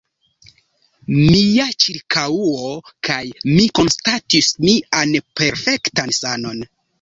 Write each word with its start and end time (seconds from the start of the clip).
Mia 1.17 1.67
ĉirkaŭo 1.83 2.71
kaj 3.09 3.19
mi 3.51 3.67
konstatis 3.81 4.49
mian 4.67 5.15
perfektan 5.43 6.17
sanon. 6.23 6.67